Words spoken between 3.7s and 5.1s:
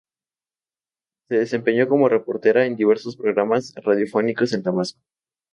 radiofónicos en Tabasco.